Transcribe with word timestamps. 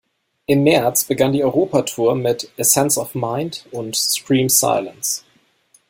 Im 0.47 0.63
März 0.63 1.03
begann 1.03 1.31
die 1.31 1.43
Europatour 1.43 2.15
mit 2.15 2.49
Essence 2.57 2.97
of 2.97 3.13
Mind 3.13 3.67
und 3.69 3.95
Scream 3.95 4.49
Silence. 4.49 5.21